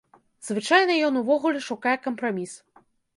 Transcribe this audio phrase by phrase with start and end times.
[0.47, 2.57] Звычайна ён увогуле шукае кампраміс.